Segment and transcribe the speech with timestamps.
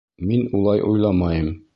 [0.29, 1.49] —Мин улай уйламайым.